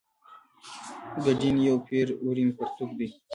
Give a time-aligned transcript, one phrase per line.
[1.23, 3.07] ګډین یو پېړ وړین پرتوګ دی.